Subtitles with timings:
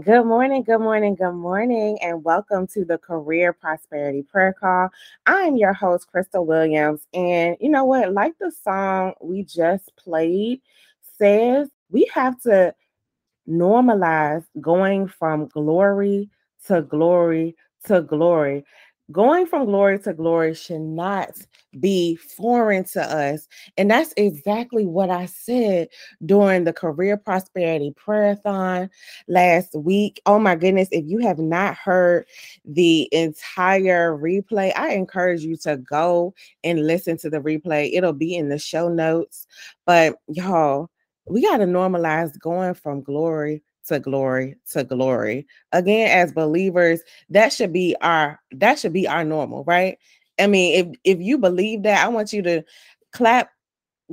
[0.00, 4.88] Good morning, good morning, good morning, and welcome to the Career Prosperity Prayer Call.
[5.26, 7.06] I'm your host, Crystal Williams.
[7.12, 8.10] And you know what?
[8.10, 10.62] Like the song we just played
[11.18, 12.74] says, we have to
[13.46, 16.30] normalize going from glory
[16.68, 18.64] to glory to glory.
[19.10, 21.32] Going from glory to glory should not
[21.80, 23.48] be foreign to us.
[23.76, 25.88] And that's exactly what I said
[26.24, 28.88] during the Career Prosperity Prayer-a-thon
[29.28, 30.22] last week.
[30.24, 32.26] Oh my goodness, if you have not heard
[32.64, 37.90] the entire replay, I encourage you to go and listen to the replay.
[37.92, 39.46] It'll be in the show notes.
[39.84, 40.90] But y'all,
[41.26, 45.46] we got to normalize going from glory to glory to glory.
[45.72, 49.98] Again, as believers, that should be our that should be our normal, right?
[50.38, 52.62] I mean, if if you believe that, I want you to
[53.12, 53.50] clap,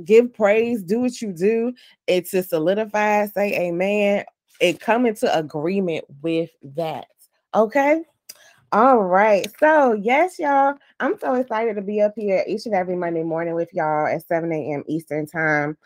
[0.04, 1.72] give praise, do what you do.
[2.06, 4.24] It's to solidify, say amen,
[4.60, 7.06] and come into agreement with that.
[7.54, 8.02] Okay.
[8.72, 9.48] All right.
[9.58, 13.54] So, yes, y'all, I'm so excited to be up here each and every Monday morning
[13.54, 14.84] with y'all at 7 a.m.
[14.86, 15.76] Eastern Time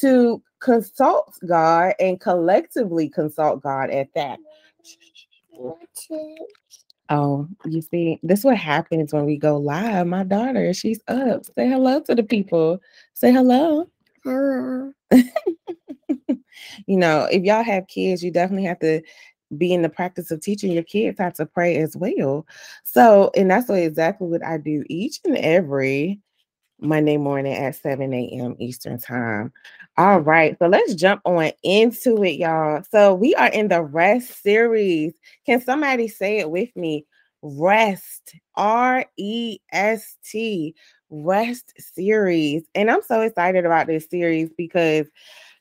[0.00, 4.40] to consult God and collectively consult God at that.
[7.10, 10.08] Oh, you see, this is what happens when we go live.
[10.08, 11.44] My daughter, she's up.
[11.44, 12.80] Say hello to the people.
[13.14, 13.88] Say hello.
[14.24, 14.92] Hello.
[15.10, 19.00] you know, if y'all have kids, you definitely have to
[19.56, 22.46] be in the practice of teaching your kids how to pray as well.
[22.84, 26.20] So, and that's what exactly what I do each and every
[26.80, 28.56] Monday morning at 7 a.m.
[28.58, 29.52] Eastern Time.
[29.98, 32.82] All right, so let's jump on into it, y'all.
[32.90, 35.12] So, we are in the rest series.
[35.46, 37.06] Can somebody say it with me?
[37.42, 40.74] Rest, R E S T,
[41.10, 42.64] rest series.
[42.74, 45.08] And I'm so excited about this series because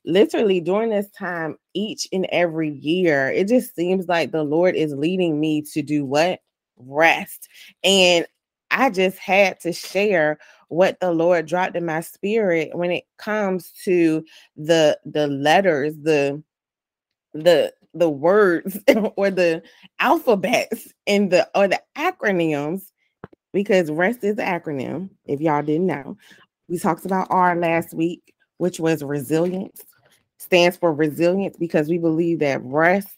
[0.05, 4.93] literally during this time each and every year it just seems like the lord is
[4.93, 6.39] leading me to do what?
[6.77, 7.47] Rest.
[7.83, 8.25] And
[8.71, 10.39] i just had to share
[10.69, 14.23] what the lord dropped in my spirit when it comes to
[14.55, 16.41] the the letters the
[17.33, 18.79] the the words
[19.17, 19.61] or the
[19.99, 22.83] alphabets in the or the acronyms
[23.53, 26.17] because rest is an acronym if y'all didn't know.
[26.69, 29.83] We talked about r last week which was resilience
[30.41, 33.09] stands for resilience because we believe that rest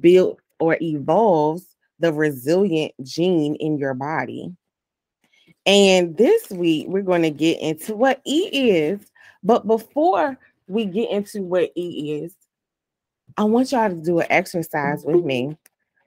[0.00, 1.66] builds or evolves
[1.98, 4.54] the resilient gene in your body.
[5.64, 9.00] And this week, we're going to get into what E is.
[9.42, 12.34] But before we get into what E is,
[13.36, 15.26] I want y'all to do an exercise with mm-hmm.
[15.26, 15.56] me.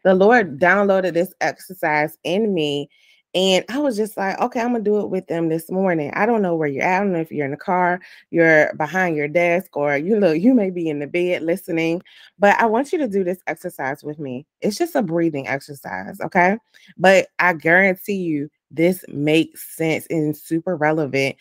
[0.04, 2.90] The Lord downloaded this exercise in me
[3.36, 6.12] and I was just like, okay, I'm gonna do it with them this morning.
[6.16, 6.98] I don't know where you're at.
[6.98, 8.00] I don't know if you're in the car,
[8.32, 12.02] you're behind your desk, or you look, you may be in the bed listening,
[12.40, 14.48] but I want you to do this exercise with me.
[14.62, 16.58] It's just a breathing exercise, okay?
[16.98, 21.36] But I guarantee you this makes sense and super relevant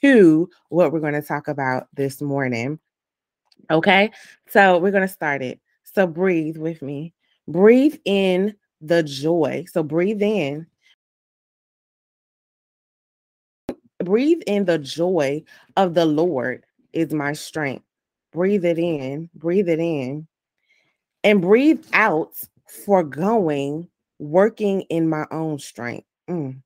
[0.00, 2.78] to what we're to talk about this morning.
[3.70, 4.10] Okay,
[4.48, 5.60] so we're to start it.
[5.84, 7.14] So breathe with me.
[7.46, 9.64] Breathe in the joy.
[9.70, 10.66] So breathe in
[14.04, 15.42] breathe in the joy
[15.76, 17.84] of the Lord is my strength.
[18.32, 20.26] Breathe it in, breathe it in,
[21.24, 22.32] and breathe out
[22.84, 26.06] for going, working in my own strength.
[26.28, 26.62] Mm.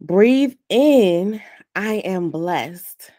[0.00, 1.40] Breathe in,
[1.76, 3.10] I am blessed.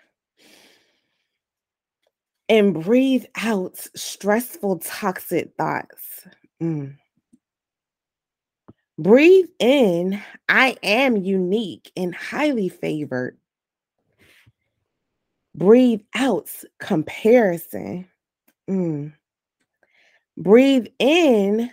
[2.48, 6.28] And breathe out stressful, toxic thoughts.
[6.62, 6.98] Mm.
[8.98, 13.38] Breathe in, I am unique and highly favored.
[15.54, 16.50] Breathe out,
[16.80, 18.08] comparison.
[18.70, 19.14] Mm.
[20.38, 21.70] Breathe in,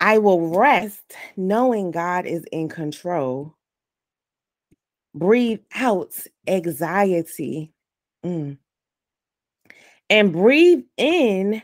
[0.00, 3.54] I will rest knowing God is in control.
[5.14, 6.14] Breathe out,
[6.48, 7.72] anxiety.
[8.24, 8.58] Mm.
[10.10, 11.62] And breathe in,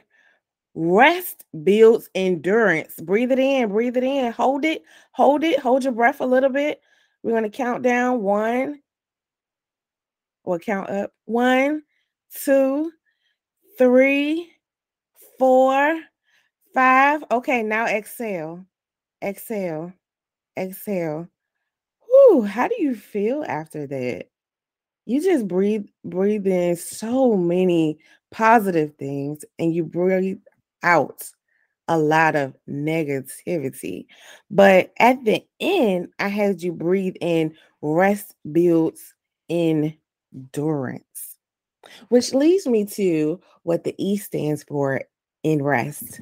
[0.81, 3.01] Rest builds endurance.
[3.01, 4.31] Breathe it in, breathe it in.
[4.31, 6.81] Hold it, hold it, hold your breath a little bit.
[7.25, 8.81] We're going to count down one.
[10.45, 11.83] We'll count up one,
[12.45, 12.93] two,
[13.77, 14.53] three,
[15.37, 16.01] four,
[16.73, 17.25] five.
[17.29, 18.65] Okay, now exhale,
[19.21, 19.93] exhale,
[20.57, 21.27] exhale.
[22.07, 24.27] Whew, how do you feel after that?
[25.07, 27.99] You just breathe, breathe in so many
[28.31, 30.39] positive things, and you breathe
[30.83, 31.23] out
[31.89, 34.07] a lot of negativity.
[34.51, 39.15] But at the end, I had you breathe in rest builds
[39.49, 41.37] endurance,
[42.09, 45.03] which leads me to what the E stands for
[45.43, 46.21] in rest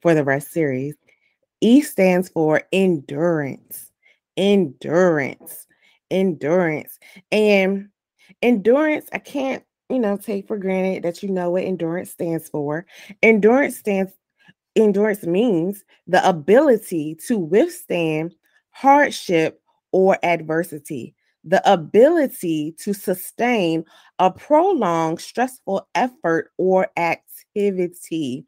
[0.00, 0.94] for the rest series.
[1.60, 3.90] E stands for endurance,
[4.36, 5.66] endurance,
[6.10, 6.98] endurance.
[7.32, 7.88] And
[8.42, 12.86] endurance, I can't, you know, take for granted that you know what endurance stands for.
[13.22, 14.12] Endurance stands
[14.76, 18.34] endurance means the ability to withstand
[18.70, 19.60] hardship
[19.92, 21.14] or adversity,
[21.44, 23.84] the ability to sustain
[24.18, 28.44] a prolonged stressful effort or activity.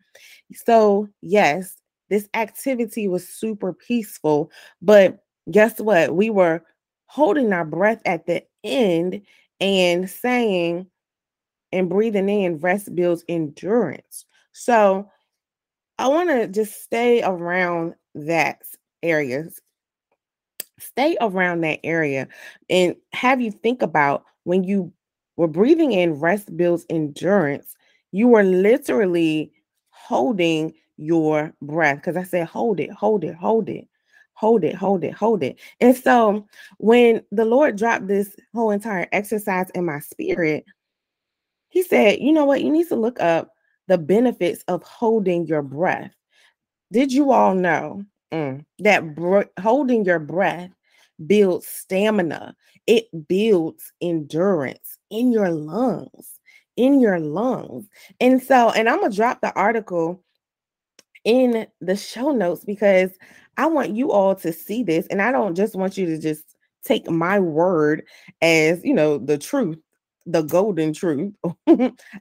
[0.54, 1.76] So, yes,
[2.10, 4.50] this activity was super peaceful,
[4.82, 6.14] but guess what?
[6.14, 6.62] We were
[7.06, 9.22] holding our breath at the end
[9.60, 10.86] and saying
[11.72, 14.24] and breathing in rest builds endurance.
[14.52, 15.08] So,
[15.98, 18.62] I want to just stay around that
[19.02, 19.48] area.
[20.78, 22.26] Stay around that area
[22.70, 24.90] and have you think about when you
[25.36, 27.76] were breathing in rest builds endurance,
[28.12, 29.52] you were literally
[29.90, 33.86] holding your breath because I said, hold it, hold it, hold it,
[34.32, 35.58] hold it, hold it, hold it.
[35.80, 36.46] And so
[36.78, 40.64] when the Lord dropped this whole entire exercise in my spirit,
[41.70, 43.54] He said, you know what, you need to look up
[43.88, 46.14] the benefits of holding your breath.
[46.92, 50.70] Did you all know mm, that br- holding your breath
[51.26, 52.54] builds stamina?
[52.86, 56.40] It builds endurance in your lungs,
[56.76, 57.88] in your lungs.
[58.20, 60.22] And so, and I'm going to drop the article
[61.24, 63.10] in the show notes because
[63.56, 65.06] I want you all to see this.
[65.08, 68.02] And I don't just want you to just take my word
[68.40, 69.78] as, you know, the truth
[70.26, 71.34] the golden truth.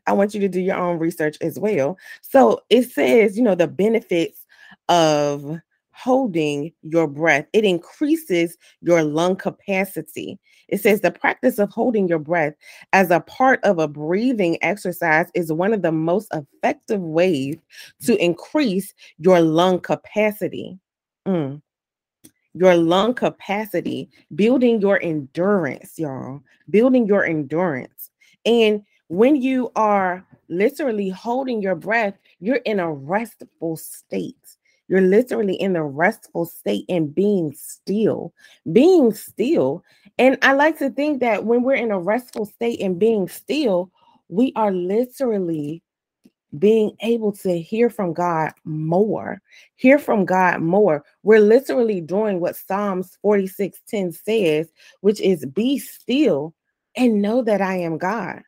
[0.08, 1.98] I want you to do your own research as well.
[2.22, 4.46] So it says, you know, the benefits
[4.88, 5.60] of
[5.92, 10.40] holding your breath, it increases your lung capacity.
[10.70, 12.54] It says the practice of holding your breath
[12.94, 17.58] as a part of a breathing exercise is one of the most effective ways
[18.06, 20.80] to increase your lung capacity.
[21.28, 21.62] Mm
[22.60, 28.12] your lung capacity, building your endurance, y'all, building your endurance.
[28.46, 34.36] And when you are literally holding your breath, you're in a restful state.
[34.90, 38.34] You're literally in the restful state and being still,
[38.74, 39.82] being still.
[40.18, 43.90] And I like to think that when we're in a restful state and being still,
[44.28, 45.82] we are literally
[46.58, 49.42] being able to hear from God more,
[49.76, 51.04] hear from God more.
[51.24, 56.54] We're literally doing what Psalms 46 10 says, which is be still
[56.96, 58.42] and know that I am God.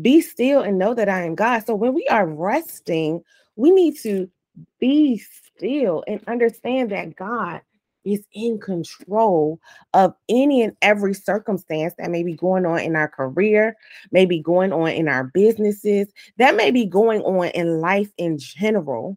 [0.00, 1.64] Be still and know that I am God.
[1.66, 3.22] So when we are resting,
[3.56, 4.30] we need to
[4.78, 7.62] be still and understand that God
[8.04, 9.60] is in control
[9.94, 13.76] of any and every circumstance that may be going on in our career,
[14.10, 16.08] maybe going on in our businesses,
[16.38, 19.16] that may be going on in life in general.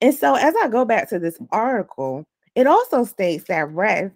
[0.00, 4.14] And so, as I go back to this article, it also states that rest,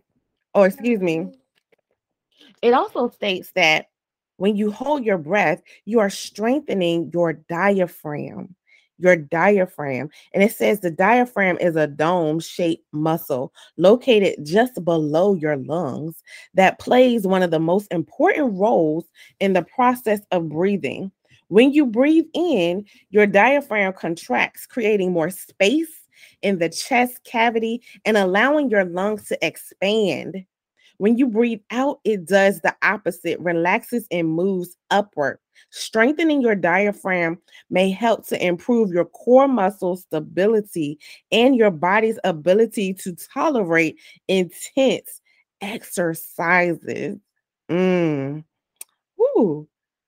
[0.55, 1.31] or excuse me, mm-hmm.
[2.63, 3.87] it also states that
[4.37, 8.55] when you hold your breath, you are strengthening your diaphragm
[9.03, 10.09] your diaphragm.
[10.33, 16.23] And it says the diaphragm is a dome shaped muscle located just below your lungs
[16.55, 19.05] that plays one of the most important roles
[19.41, 21.11] in the process of breathing.
[21.49, 26.03] When you breathe in, your diaphragm contracts, creating more space
[26.41, 30.45] in the chest cavity and allowing your lungs to expand.
[30.99, 35.39] When you breathe out, it does the opposite, relaxes and moves upward.
[35.71, 37.39] Strengthening your diaphragm
[37.71, 40.99] may help to improve your core muscle stability
[41.31, 45.21] and your body's ability to tolerate intense
[45.61, 47.19] exercises.
[47.71, 48.45] Mm.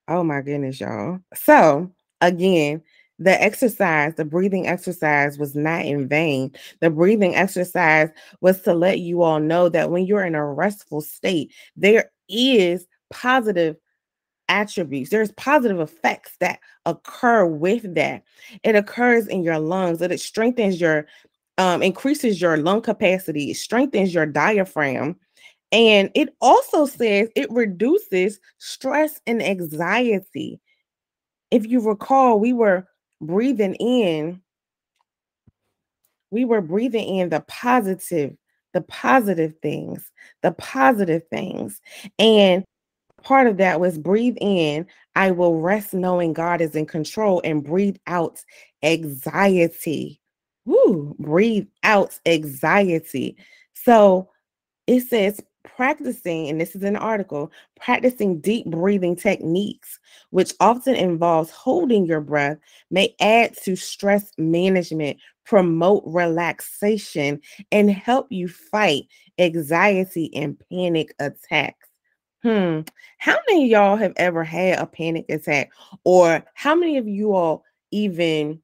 [0.06, 1.20] Oh my goodness, y'all.
[1.34, 2.82] So, again,
[3.18, 6.52] the exercise, the breathing exercise was not in vain.
[6.80, 11.00] The breathing exercise was to let you all know that when you're in a restful
[11.00, 13.76] state, there is positive
[14.48, 18.24] attributes, there's positive effects that occur with that.
[18.62, 21.06] It occurs in your lungs, that it strengthens your
[21.56, 25.16] um, increases your lung capacity, it strengthens your diaphragm.
[25.70, 30.60] And it also says it reduces stress and anxiety.
[31.50, 32.86] If you recall, we were
[33.26, 34.40] breathing in
[36.34, 38.36] we were breathing in the positive,
[38.72, 40.10] the positive things,
[40.42, 41.80] the positive things.
[42.18, 42.64] And
[43.22, 47.62] part of that was breathe in, I will rest knowing God is in control, and
[47.62, 48.40] breathe out
[48.82, 50.20] anxiety.
[50.66, 53.36] Woo, breathe out anxiety.
[53.74, 54.28] So
[54.88, 59.98] it says practicing, and this is an article, practicing deep breathing techniques,
[60.30, 62.58] which often involves holding your breath,
[62.90, 67.40] may add to stress management, promote relaxation,
[67.72, 69.04] and help you fight
[69.38, 71.88] anxiety and panic attacks.
[72.42, 72.80] Hmm.
[73.18, 75.72] How many y'all have ever had a panic attack?
[76.04, 78.60] Or how many of you all even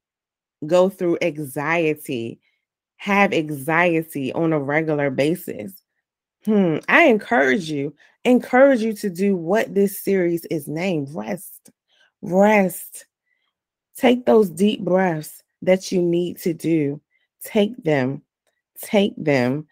[0.67, 2.41] go through anxiety,
[2.99, 5.83] have anxiety on a regular basis?
[6.45, 6.79] Hmm.
[6.89, 7.95] I encourage you,
[8.25, 11.71] encourage you to do what this series is named rest.
[12.23, 13.07] Rest.
[13.97, 17.01] Take those deep breaths that you need to do.
[17.45, 18.23] Take them.
[18.81, 19.67] Take them.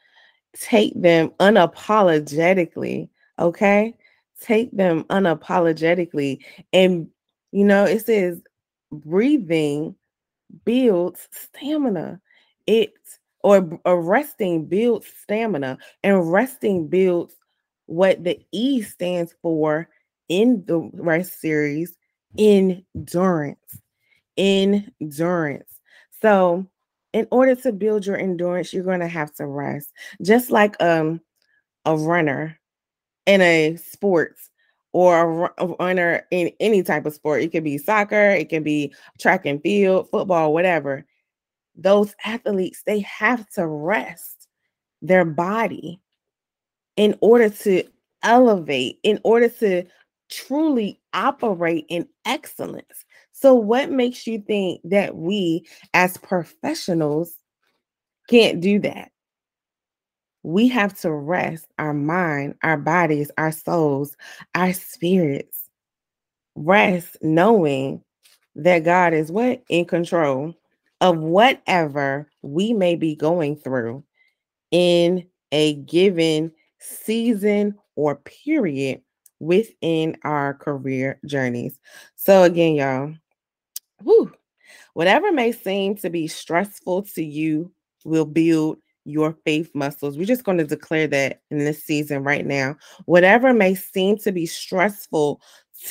[0.54, 3.08] Take them unapologetically.
[3.38, 3.94] Okay.
[4.40, 6.44] Take them unapologetically.
[6.72, 7.08] And,
[7.50, 8.42] you know, it says
[8.92, 9.94] breathing
[10.64, 12.20] builds stamina.
[12.66, 12.92] It
[13.42, 17.34] or, or resting builds stamina, and resting builds
[17.86, 19.88] what the E stands for
[20.28, 21.96] in the rest series
[22.36, 23.80] endurance.
[24.36, 25.80] Endurance.
[26.20, 26.66] So,
[27.12, 29.92] in order to build your endurance, you're going to have to rest.
[30.22, 31.20] Just like um
[31.84, 32.58] a runner
[33.26, 34.50] in a sports
[34.92, 37.42] or a runner in any type of sport.
[37.42, 41.06] It could be soccer, it can be track and field, football, whatever
[41.78, 44.48] those athletes they have to rest
[45.00, 46.00] their body
[46.96, 47.84] in order to
[48.22, 49.84] elevate in order to
[50.28, 53.04] truly operate in excellence.
[53.32, 57.32] So what makes you think that we as professionals
[58.28, 59.12] can't do that?
[60.42, 64.16] We have to rest our mind our bodies our souls
[64.54, 65.68] our spirits.
[66.56, 68.02] Rest knowing
[68.56, 69.62] that god is what?
[69.68, 70.54] In control
[71.00, 74.02] of whatever we may be going through
[74.70, 79.00] in a given season or period
[79.40, 81.78] within our career journeys.
[82.16, 83.14] So, again, y'all,
[84.02, 84.32] whew,
[84.94, 87.72] whatever may seem to be stressful to you
[88.04, 90.18] will build your faith muscles.
[90.18, 92.76] We're just going to declare that in this season right now.
[93.06, 95.40] Whatever may seem to be stressful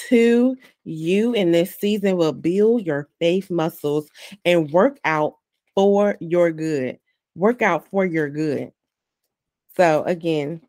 [0.09, 4.09] to you in this season will build your faith muscles
[4.45, 5.35] and work out
[5.75, 6.99] for your good.
[7.35, 8.71] Work out for your good.
[9.75, 10.61] So, again,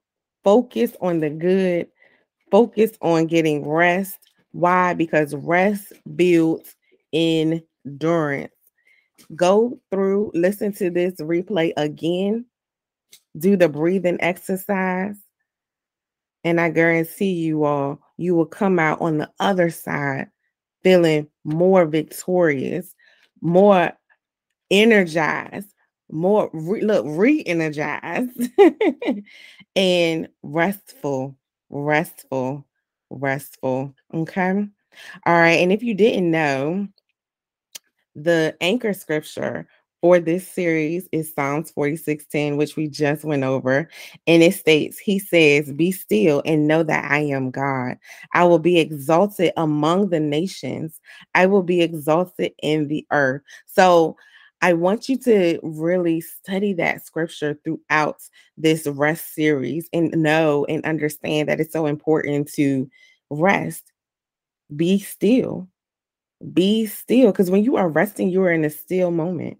[0.44, 1.88] focus on the good,
[2.50, 4.18] focus on getting rest.
[4.52, 4.94] Why?
[4.94, 6.76] Because rest builds
[7.12, 8.52] endurance.
[9.34, 12.44] Go through, listen to this replay again,
[13.38, 15.16] do the breathing exercise,
[16.44, 20.28] and I guarantee you all you will come out on the other side
[20.82, 22.94] feeling more victorious,
[23.40, 23.92] more
[24.70, 25.72] energized,
[26.10, 28.50] more re- look re-energized
[29.76, 31.36] and restful,
[31.70, 32.66] restful,
[33.10, 33.94] restful.
[34.12, 34.68] Okay.
[35.26, 35.60] All right.
[35.60, 36.88] And if you didn't know,
[38.14, 39.68] the anchor scripture
[40.00, 43.88] for this series is Psalms 46:10, which we just went over.
[44.26, 47.96] And it states, He says, Be still and know that I am God.
[48.32, 51.00] I will be exalted among the nations,
[51.34, 53.42] I will be exalted in the earth.
[53.66, 54.16] So
[54.60, 58.16] I want you to really study that scripture throughout
[58.56, 62.90] this rest series and know and understand that it's so important to
[63.30, 63.92] rest.
[64.74, 65.68] Be still.
[66.52, 67.30] Be still.
[67.32, 69.58] Because when you are resting, you are in a still moment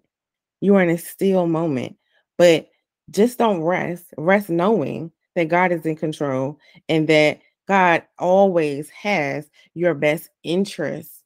[0.61, 1.95] you are in a still moment.
[2.37, 2.69] But
[3.09, 4.05] just don't rest.
[4.17, 11.23] Rest knowing that God is in control and that God always has your best interests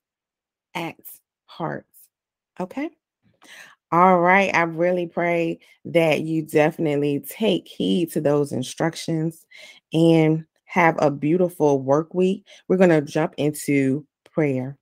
[0.76, 0.96] at
[1.46, 1.86] heart.
[2.60, 2.90] Okay.
[3.92, 4.54] All right.
[4.54, 9.46] I really pray that you definitely take heed to those instructions
[9.94, 12.46] and have a beautiful work week.
[12.68, 14.78] We're going to jump into prayer.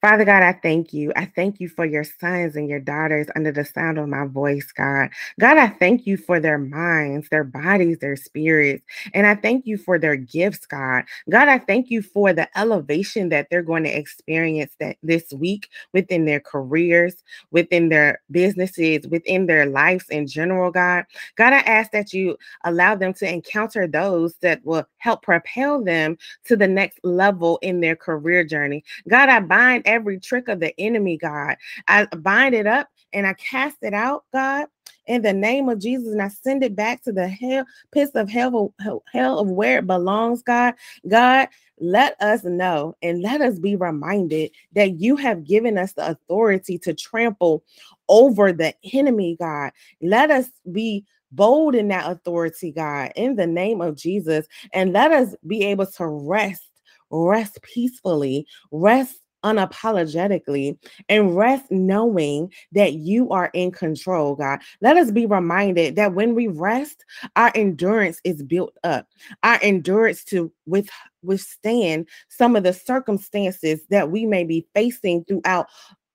[0.00, 1.12] Father God, I thank you.
[1.16, 4.70] I thank you for your sons and your daughters under the sound of my voice,
[4.70, 5.10] God.
[5.40, 8.84] God, I thank you for their minds, their bodies, their spirits.
[9.12, 11.02] And I thank you for their gifts, God.
[11.28, 15.68] God, I thank you for the elevation that they're going to experience that this week
[15.92, 21.06] within their careers, within their businesses, within their lives in general, God.
[21.34, 26.16] God, I ask that you allow them to encounter those that will help propel them
[26.44, 28.84] to the next level in their career journey.
[29.08, 31.56] God, I bind every trick of the enemy, God.
[31.88, 34.66] I bind it up and I cast it out, God
[35.08, 38.28] in the name of Jesus, and I send it back to the hell pits of
[38.28, 38.74] hell,
[39.10, 40.74] hell of where it belongs, God.
[41.08, 41.48] God,
[41.80, 46.78] let us know and let us be reminded that you have given us the authority
[46.80, 47.64] to trample
[48.08, 49.72] over the enemy, God.
[50.02, 55.10] Let us be bold in that authority, God, in the name of Jesus, and let
[55.10, 56.62] us be able to rest
[57.10, 60.78] rest peacefully, rest unapologetically
[61.08, 64.60] and rest knowing that you are in control, God.
[64.80, 67.04] Let us be reminded that when we rest,
[67.36, 69.06] our endurance is built up,
[69.42, 70.88] our endurance to with,
[71.22, 75.66] withstand some of the circumstances that we may be facing throughout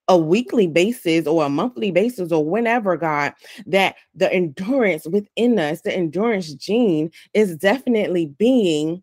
[0.10, 3.34] a weekly basis or a monthly basis or whenever, God,
[3.66, 9.02] that the endurance within us, the endurance gene is definitely being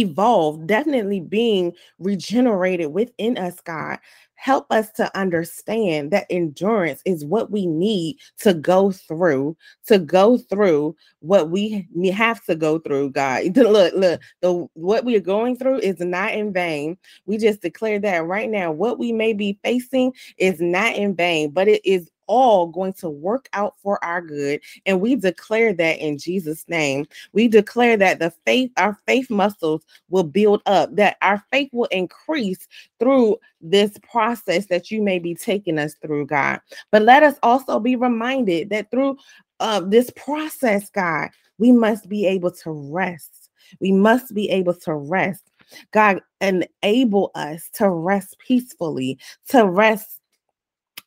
[0.00, 3.98] evolved, definitely being regenerated within us, God.
[4.34, 9.56] Help us to understand that endurance is what we need to go through,
[9.86, 13.56] to go through what we have to go through, God.
[13.56, 16.98] Look, look, the what we are going through is not in vain.
[17.26, 18.72] We just declare that right now.
[18.72, 23.10] What we may be facing is not in vain, but it is all going to
[23.10, 24.58] work out for our good.
[24.86, 27.06] And we declare that in Jesus' name.
[27.34, 31.90] We declare that the faith, our faith muscles will build up, that our faith will
[31.90, 32.66] increase
[32.98, 36.60] through this process that you may be taking us through, God.
[36.90, 39.18] But let us also be reminded that through
[39.60, 43.50] uh, this process, God, we must be able to rest.
[43.78, 45.50] We must be able to rest.
[45.92, 50.21] God, enable us to rest peacefully, to rest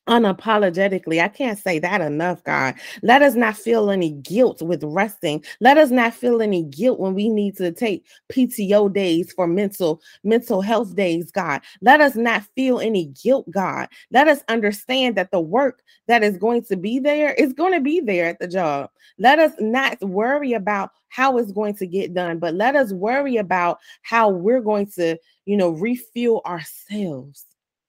[0.08, 1.22] unapologetically.
[1.22, 2.76] I can't say that enough, God.
[3.02, 5.44] Let us not feel any guilt with resting.
[5.60, 10.02] Let us not feel any guilt when we need to take PTO days for mental
[10.24, 11.62] mental health days, God.
[11.82, 13.88] Let us not feel any guilt, God.
[14.12, 17.82] Let us understand that the work that is going to be there is going to
[17.82, 18.90] be there at the job.
[19.18, 23.38] Let us not worry about how it's going to get done, but let us worry
[23.38, 27.46] about how we're going to, you know, refuel ourselves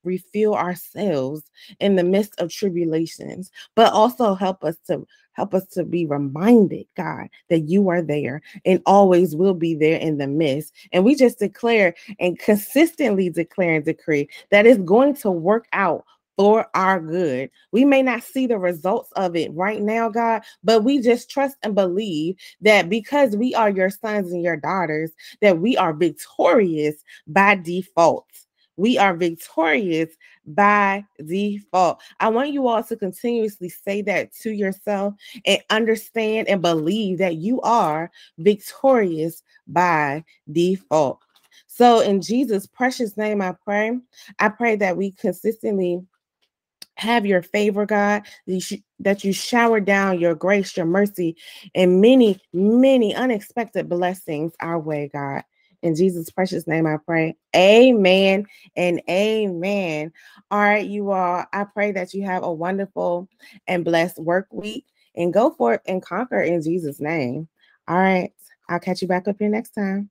[0.06, 1.42] refuel ourselves
[1.80, 6.86] in the midst of tribulations, but also help us to help us to be reminded,
[6.96, 10.72] God, that you are there and always will be there in the midst.
[10.92, 16.04] And we just declare and consistently declare and decree that it's going to work out
[16.36, 17.50] for our good.
[17.72, 21.56] We may not see the results of it right now, God, but we just trust
[21.62, 26.96] and believe that because we are your sons and your daughters, that we are victorious
[27.26, 28.26] by default.
[28.76, 30.10] We are victorious
[30.46, 32.00] by default.
[32.20, 37.36] I want you all to continuously say that to yourself and understand and believe that
[37.36, 41.20] you are victorious by default.
[41.66, 43.98] So, in Jesus' precious name, I pray.
[44.38, 46.00] I pray that we consistently
[46.96, 48.22] have your favor, God,
[49.00, 51.36] that you shower down your grace, your mercy,
[51.74, 55.42] and many, many unexpected blessings our way, God.
[55.82, 57.36] In Jesus' precious name, I pray.
[57.54, 60.12] Amen and amen.
[60.50, 61.44] All right, you all.
[61.52, 63.28] I pray that you have a wonderful
[63.66, 67.48] and blessed work week and go forth and conquer in Jesus' name.
[67.88, 68.32] All right.
[68.68, 70.10] I'll catch you back up here next time.